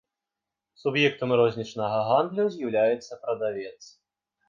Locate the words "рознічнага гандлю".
1.41-2.49